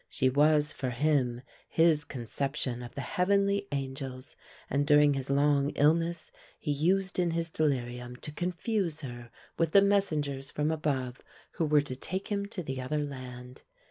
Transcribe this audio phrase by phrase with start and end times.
[0.09, 4.35] She was for him his conception of the heavenly angels
[4.67, 9.29] and during his long illness he used in his delirium to confuse her
[9.59, 13.61] with the messengers from above who were to take him to the other land.